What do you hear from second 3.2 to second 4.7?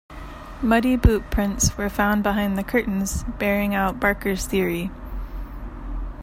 bearing out Barker's